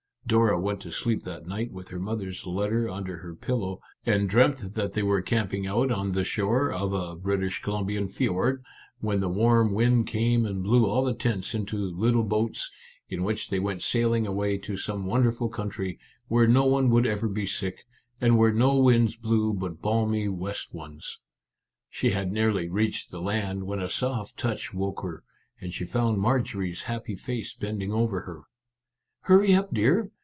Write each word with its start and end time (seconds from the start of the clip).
Dora 0.27 0.57
went 0.57 0.79
to 0.83 0.91
sleep 0.93 1.23
that 1.23 1.45
night 1.45 1.73
with 1.73 1.89
her 1.89 1.99
mother's 1.99 2.45
letter 2.45 2.87
under 2.87 3.17
her 3.17 3.35
pillow, 3.35 3.81
and 4.05 4.29
dreamt 4.29 4.75
that 4.75 4.93
they 4.93 5.03
were 5.03 5.21
camping 5.21 5.67
out 5.67 5.91
on 5.91 6.13
the 6.13 6.23
shore 6.23 6.71
of 6.71 6.93
a 6.93 7.17
British 7.17 7.61
Columbian 7.61 8.07
fiord, 8.07 8.63
when 9.01 9.21
a 9.21 9.27
warm 9.27 9.73
wind 9.73 9.93
Our 9.93 9.99
Little 9.99 10.05
Canadian 10.05 10.05
Cousin 10.05 10.43
43 10.43 10.43
came 10.45 10.45
and 10.45 10.63
blew 10.63 10.85
all 10.89 11.03
the 11.03 11.13
tents 11.13 11.53
into 11.53 11.77
little 11.79 12.23
boats, 12.23 12.71
in 13.09 13.23
which 13.25 13.49
they 13.49 13.59
went 13.59 13.83
sailing 13.83 14.25
away 14.25 14.57
to 14.59 14.77
some 14.77 15.05
wonder 15.05 15.33
ful 15.33 15.49
country, 15.49 15.99
where 16.29 16.47
no 16.47 16.63
one 16.65 16.91
would 16.91 17.05
ever 17.07 17.27
be 17.27 17.45
sick, 17.45 17.83
and 18.21 18.37
where 18.37 18.53
no 18.53 18.77
winds 18.77 19.17
blew 19.17 19.53
but 19.53 19.81
balmy 19.81 20.29
west 20.29 20.73
ones. 20.73 21.19
She 21.89 22.11
had 22.11 22.31
nearly 22.31 22.69
reached 22.69 23.11
the 23.11 23.19
land, 23.19 23.65
when 23.65 23.81
a 23.81 23.89
soft 23.89 24.37
touch 24.37 24.73
woke 24.73 25.01
her, 25.01 25.25
and 25.59 25.73
she 25.73 25.83
found 25.83 26.21
Marjorie's 26.21 26.83
happy 26.83 27.17
face 27.17 27.53
bending 27.53 27.91
over 27.91 28.21
her." 28.21 28.43
Hurry 29.25 29.53
up, 29.53 29.73
dear 29.73 30.09